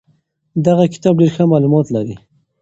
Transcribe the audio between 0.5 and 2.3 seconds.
دغه کتاب ډېر ښه معلومات لري.